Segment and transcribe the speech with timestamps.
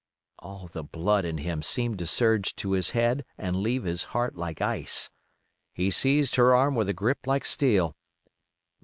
[0.39, 4.35] All the blood in him seemed to surge to his head and leave his heart
[4.35, 5.11] like ice.
[5.73, 7.95] He seized her arm with a grip like steel.